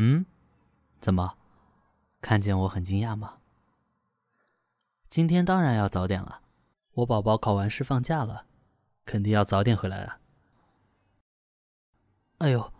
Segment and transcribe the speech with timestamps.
[0.00, 0.24] 嗯，
[1.00, 1.36] 怎么？
[2.20, 3.38] 看见我很惊讶吗？
[5.08, 6.40] 今天当然要早点了，
[6.92, 8.46] 我宝宝考完试放假了，
[9.04, 10.20] 肯定要早点回来啊。
[12.38, 12.72] 哎呦，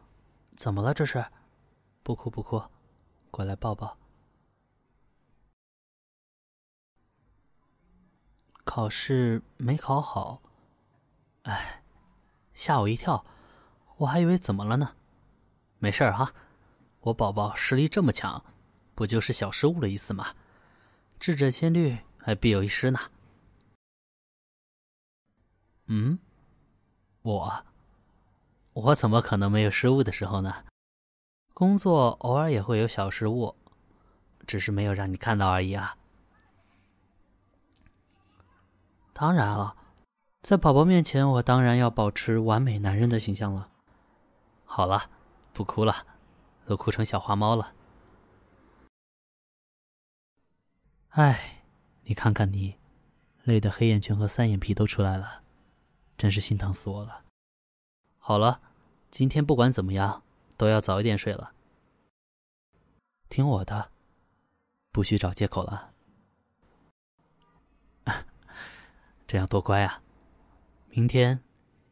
[0.56, 1.26] 怎么了这是？
[2.04, 2.62] 不哭不哭，
[3.32, 3.98] 过来抱抱。
[8.64, 10.40] 考试没考好，
[11.42, 11.82] 哎，
[12.54, 13.24] 吓我一跳，
[13.96, 14.94] 我还以为怎么了呢。
[15.78, 16.32] 没事儿哈，
[17.00, 18.44] 我宝宝实力这么强，
[18.94, 20.34] 不就是小失误的意思吗？
[21.20, 22.98] 智者千虑，还必有一失呢。
[25.86, 26.18] 嗯，
[27.22, 27.64] 我，
[28.72, 30.64] 我怎么可能没有失误的时候呢？
[31.54, 33.54] 工作偶尔也会有小失误，
[34.46, 35.96] 只是没有让你看到而已啊。
[39.12, 39.76] 当然了，
[40.42, 43.70] 在宝宝面前，我当然要保持完美男人的形象了。
[44.64, 45.10] 好了。
[45.50, 46.06] 不哭了，
[46.68, 47.74] 都哭成小花猫了。
[51.08, 51.62] 哎，
[52.02, 52.76] 你看看你，
[53.44, 55.42] 累得黑眼圈和三眼皮都出来了，
[56.18, 57.24] 真是心疼死我了。
[58.18, 58.60] 好了，
[59.10, 60.22] 今天不管怎么样，
[60.58, 61.54] 都要早一点睡了。
[63.30, 63.90] 听我的，
[64.92, 65.94] 不许找借口了。
[69.26, 70.02] 这样多乖啊！
[70.90, 71.42] 明天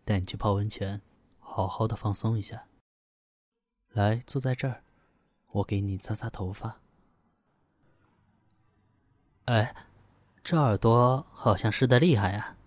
[0.05, 1.01] 带你去泡温泉，
[1.39, 2.66] 好好的放松一下。
[3.97, 4.83] 来，坐在这儿，
[5.53, 6.83] 我给你擦擦头发。
[9.47, 9.75] 哎，
[10.45, 12.59] 这耳朵好像湿的厉害呀，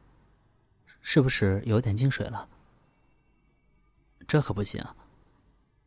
[1.01, 2.49] 是不是有点进水了？
[4.27, 4.83] 这可不行。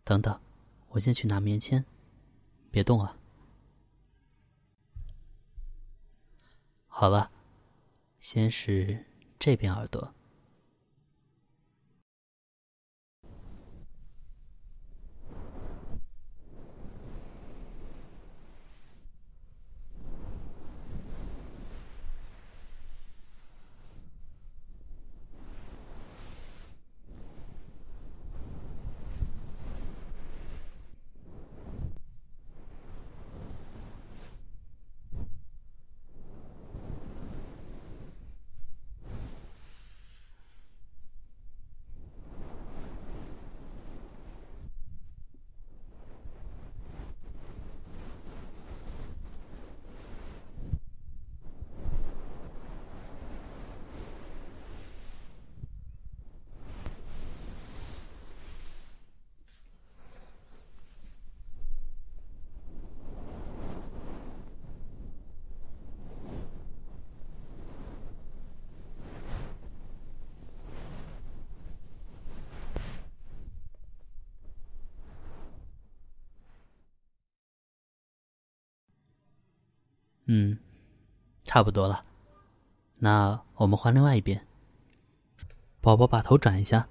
[0.05, 0.41] 等等，
[0.91, 1.85] 我先去拿棉签，
[2.71, 3.17] 别动啊。
[6.87, 7.33] 好了，
[8.21, 9.05] 先是
[9.41, 10.15] 这边耳朵。
[80.35, 80.57] 嗯，
[81.45, 82.07] 差不多了。
[83.01, 84.47] 那我们换另外一边。
[85.83, 86.89] 宝宝把头转一下。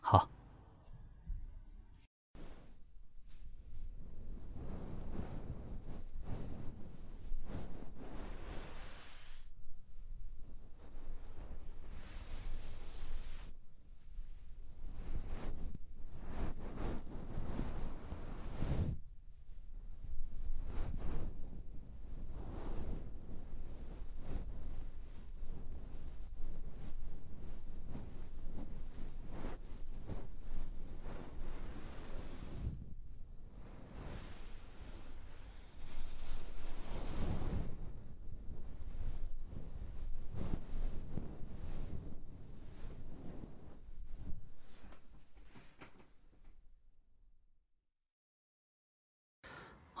[0.00, 0.30] 好。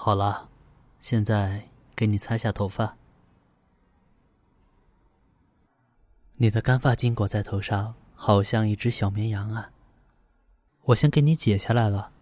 [0.00, 0.48] 好了，
[1.00, 2.96] 现在给你擦下头发。
[6.36, 9.72] 你的干发巾裹在头上，好像一只小绵羊啊！
[10.84, 12.12] 我先给你解下来了。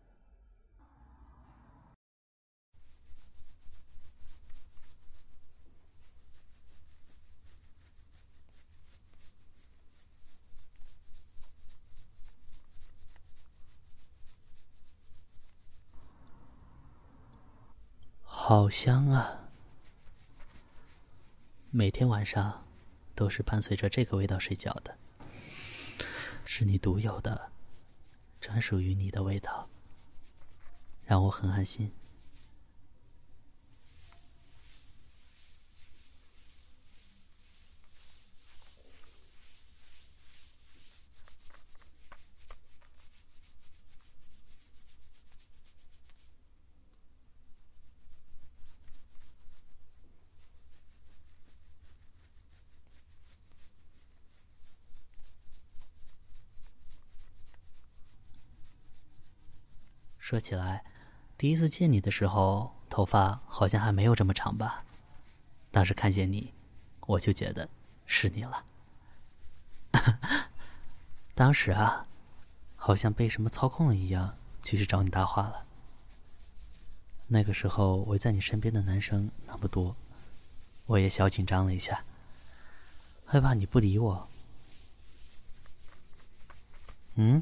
[18.48, 19.48] 好香啊！
[21.72, 22.64] 每天晚上
[23.12, 24.96] 都是伴随着这个味道睡觉的，
[26.44, 27.50] 是你独有的、
[28.40, 29.68] 专属于你的味道，
[31.06, 31.90] 让我很安心。
[60.26, 60.82] 说起来，
[61.38, 64.82] 第一次见你的时候，头发好像还没有这么长吧？
[65.70, 66.52] 当时看见你，
[67.02, 67.68] 我就觉得
[68.06, 68.64] 是你了。
[71.36, 72.08] 当时啊，
[72.74, 75.64] 好像被什么操控了一样，就去找你搭话了。
[77.28, 79.94] 那个时候围在你身边的男生那么多，
[80.86, 82.02] 我也小紧张了一下，
[83.24, 84.28] 害怕你不理我。
[87.14, 87.40] 嗯，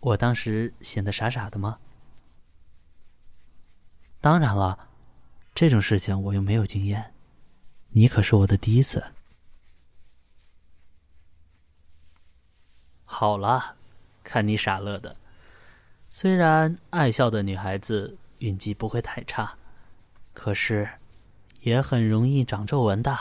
[0.00, 1.78] 我当时显得傻傻的吗？
[4.20, 4.88] 当然了，
[5.54, 7.14] 这种事情我又没有经验，
[7.90, 9.04] 你可是我的第一次。
[13.04, 13.76] 好了，
[14.24, 15.16] 看你傻乐的。
[16.10, 19.56] 虽然爱笑的女孩子运气不会太差，
[20.34, 20.88] 可是
[21.60, 23.16] 也很容易长皱纹的。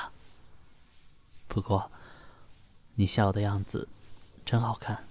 [1.47, 1.91] 不过，
[2.95, 3.87] 你笑的样子
[4.43, 5.05] 真好看。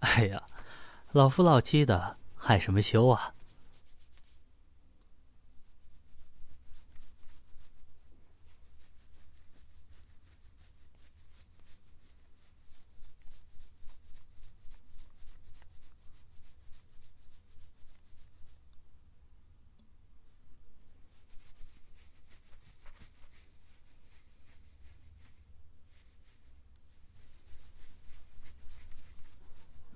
[0.00, 0.42] 哎呀，
[1.10, 3.34] 老夫老妻的，害什么羞啊？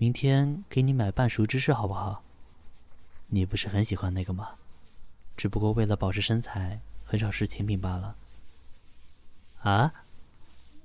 [0.02, 2.24] 明天给你买半熟芝士好不好？
[3.28, 4.56] 你不是很喜欢那个吗？
[5.36, 8.16] 只不过为了保持身材，很少吃甜品罢了。
[9.60, 9.94] 啊？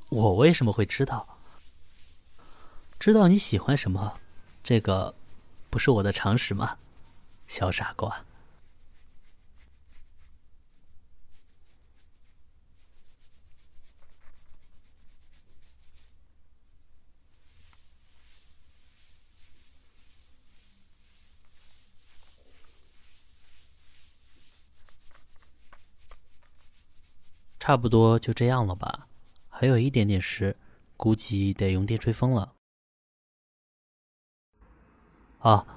[0.10, 1.40] 我为什么会知道？
[3.00, 4.20] 知道你喜欢什么？
[4.64, 5.16] 这个
[5.72, 6.78] 不是我的常识吗？
[7.48, 8.24] 小傻瓜。
[27.68, 29.10] 差不多就这样了吧，
[29.50, 30.56] 还有一点点湿，
[30.96, 32.56] 估计得用电吹风了。
[35.40, 35.68] 啊，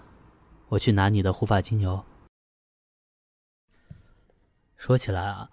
[0.69, 2.05] 我去拿你的护发精油。
[4.77, 5.51] 说起来啊，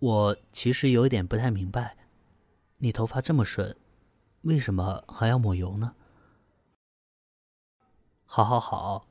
[0.00, 1.96] 我其实有点不太明白，
[2.78, 3.76] 你头发这么顺，
[4.40, 5.94] 为什么还要抹油呢？
[8.24, 9.06] 好好好，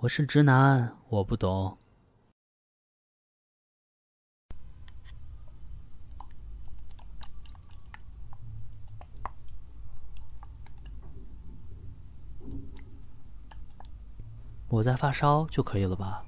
[0.00, 1.78] 我是直男，我不懂。
[14.68, 16.24] 我在发烧就可以了吧？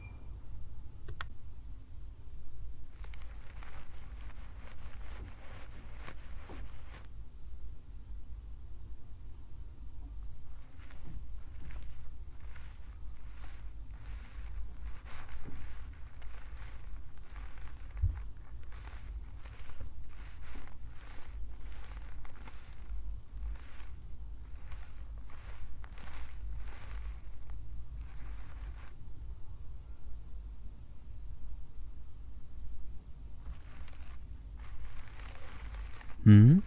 [36.31, 36.63] 嗯，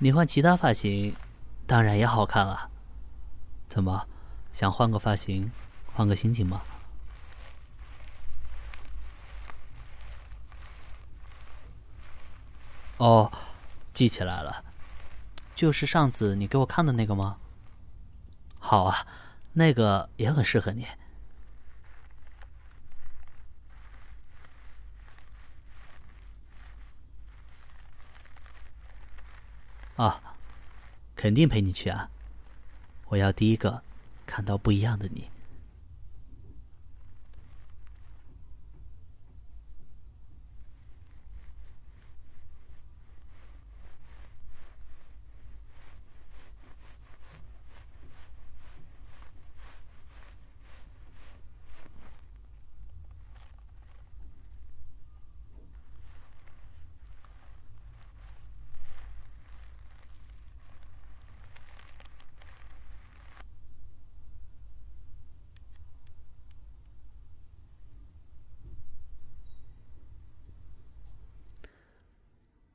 [0.00, 1.16] 你换其他发型，
[1.66, 2.70] 当然也好看了。
[3.68, 4.06] 怎么，
[4.52, 5.50] 想换个发型，
[5.92, 6.62] 换个心情吗？
[12.98, 13.30] 哦，
[13.92, 14.64] 记起来了，
[15.56, 17.36] 就是上次你给我看的那个吗？
[18.60, 19.04] 好啊，
[19.52, 20.86] 那个也很适合你。
[29.98, 30.22] 啊，
[31.14, 32.08] 肯定陪你去啊！
[33.08, 33.82] 我要第一个
[34.26, 35.28] 看到不一样的你。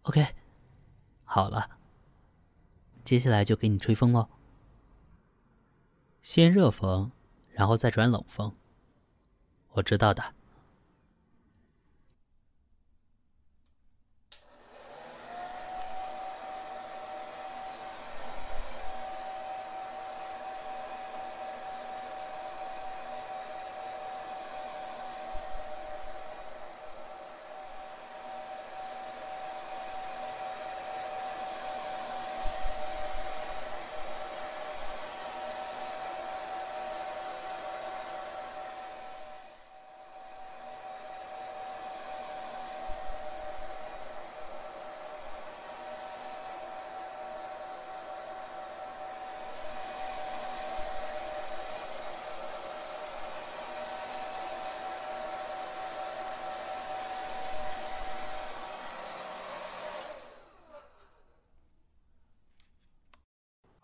[0.04, 0.36] OK，
[1.24, 1.70] 好了，
[3.06, 4.28] 接下来就给你吹风喽。
[6.22, 7.12] 先热风，
[7.52, 8.54] 然后再转冷风。
[9.70, 10.36] 我知道的。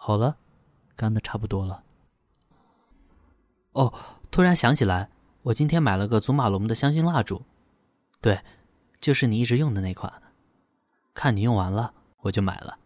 [0.10, 0.38] 好了，
[0.96, 1.84] 干的差不多了。
[3.74, 3.94] 哦，
[4.32, 5.12] 突然想起来，
[5.44, 7.44] 我今天买了个祖马龙的香薰蜡烛，
[8.20, 8.42] 对，
[9.00, 10.12] 就是你一直用的那款。
[11.14, 12.80] 看你用完了，我就买了。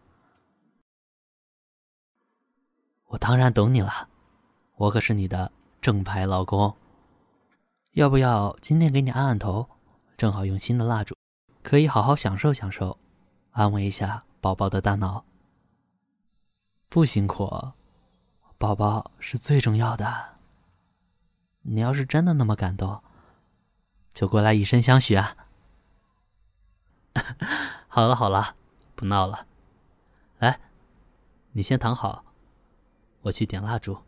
[3.06, 4.06] 我当然懂你了，
[4.76, 5.50] 我可是你的
[5.80, 6.76] 正牌老公。
[7.92, 9.66] 要不要今天给你按按头？
[10.18, 11.16] 正好用新的蜡烛，
[11.62, 12.98] 可以好好享受享受，
[13.52, 15.24] 安慰一下宝宝的大脑。
[16.94, 17.72] 不辛苦，
[18.56, 20.36] 宝宝是最重要的。
[21.62, 23.02] 你要是真的那么感动，
[24.12, 25.36] 就过来以身相许啊！
[27.88, 28.54] 好了好了，
[28.94, 29.44] 不闹了，
[30.38, 30.60] 来，
[31.50, 32.24] 你先躺好，
[33.22, 33.98] 我去点蜡烛。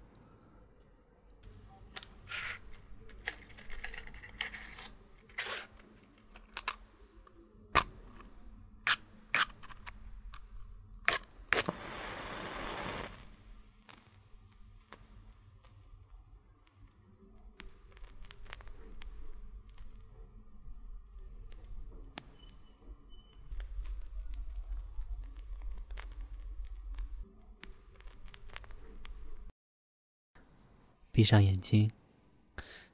[31.17, 31.91] 闭上眼睛，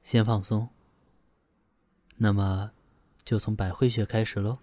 [0.05, 0.69] 先放松。
[2.19, 2.71] 那么，
[3.25, 4.61] 就从百会穴开始喽。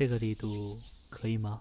[0.00, 0.80] 这个力度
[1.10, 1.60] 可以吗？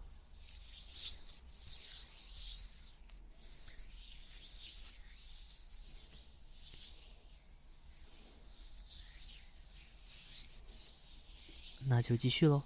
[11.89, 12.63] 那就继续喽。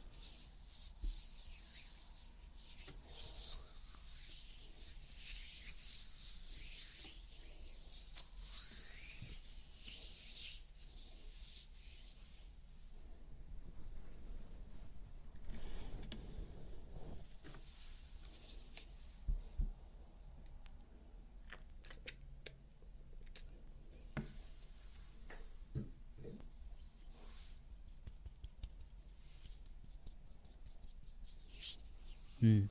[32.46, 32.68] 嗯，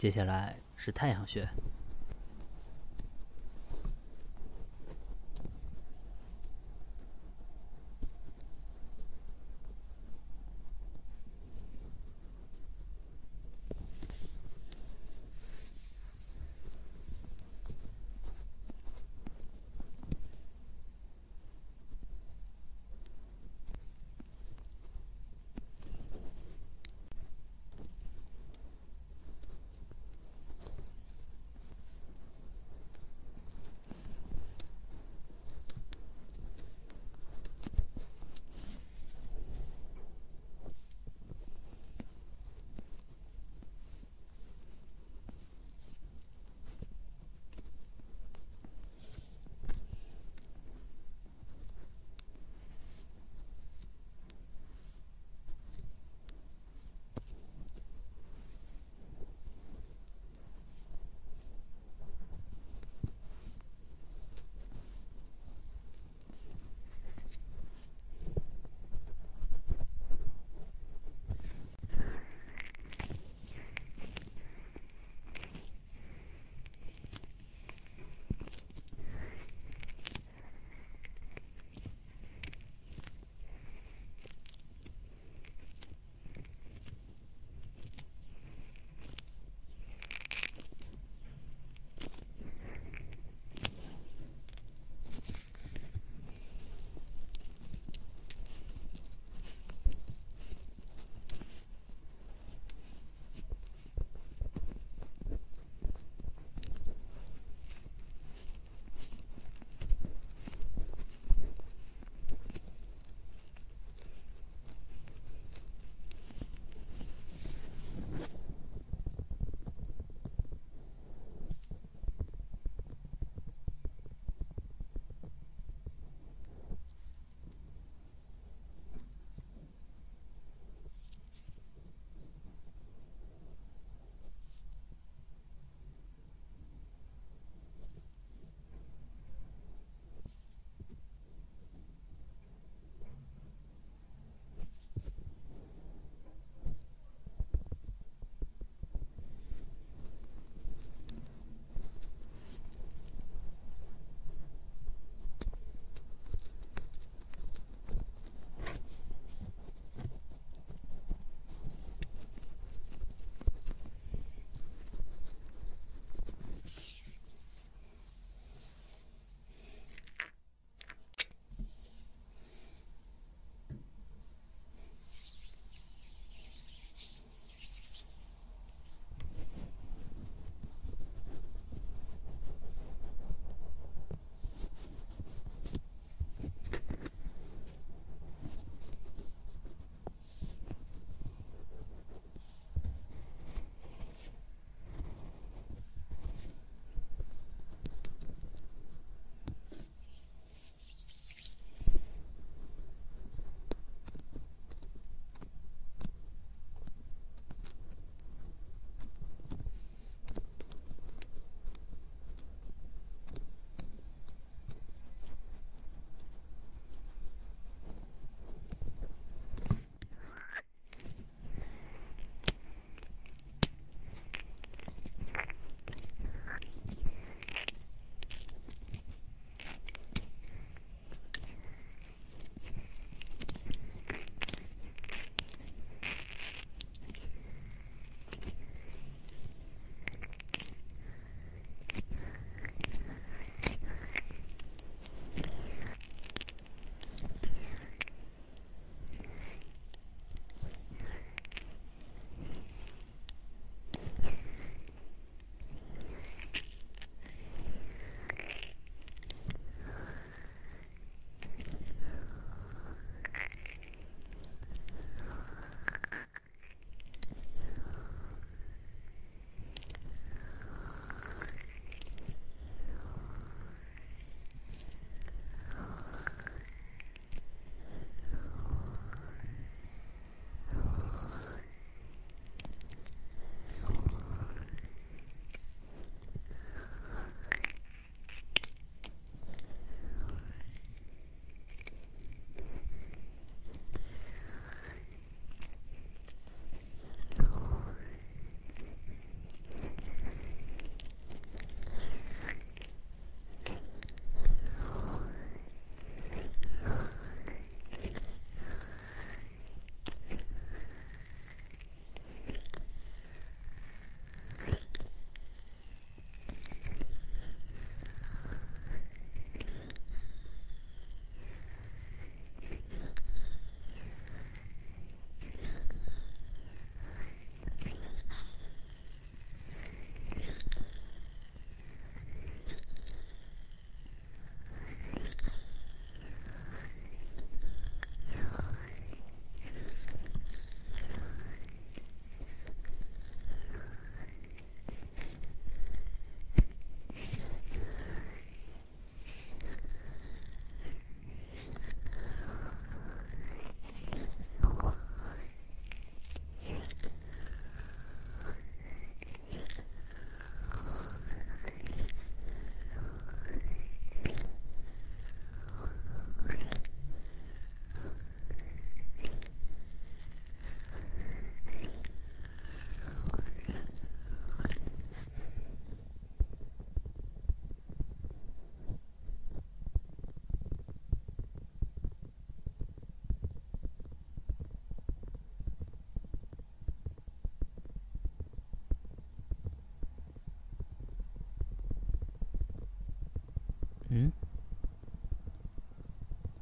[0.00, 1.46] 接下来是太阳穴。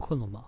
[0.09, 0.47] 困了吗？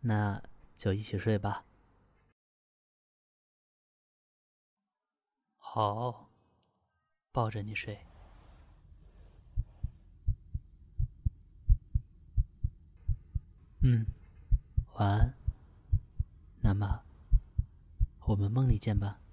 [0.00, 0.42] 那
[0.78, 1.66] 就一起睡吧。
[5.58, 6.30] 好，
[7.30, 7.98] 抱着你睡。
[13.82, 14.06] 嗯，
[14.94, 15.34] 晚安。
[16.62, 17.04] 那么，
[18.26, 19.23] 我们梦里见吧。